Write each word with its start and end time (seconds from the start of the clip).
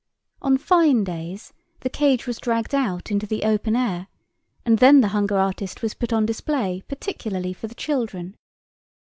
On 0.41 0.57
fine 0.57 1.03
days 1.03 1.53
the 1.81 1.89
cage 1.91 2.25
was 2.25 2.39
dragged 2.39 2.73
out 2.73 3.11
into 3.11 3.27
the 3.27 3.43
open 3.43 3.75
air, 3.75 4.07
and 4.65 4.79
then 4.79 5.01
the 5.01 5.09
hunger 5.09 5.37
artist 5.37 5.83
was 5.83 5.93
put 5.93 6.11
on 6.11 6.25
display 6.25 6.81
particularly 6.87 7.53
for 7.53 7.67
the 7.67 7.75
children. 7.75 8.35